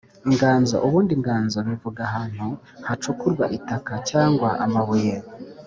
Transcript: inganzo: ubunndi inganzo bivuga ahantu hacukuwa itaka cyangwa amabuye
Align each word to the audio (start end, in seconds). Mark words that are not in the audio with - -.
inganzo: 0.27 0.75
ubunndi 0.85 1.11
inganzo 1.17 1.57
bivuga 1.67 1.99
ahantu 2.09 2.47
hacukuwa 2.87 3.45
itaka 3.57 3.93
cyangwa 4.09 4.49
amabuye 4.65 5.13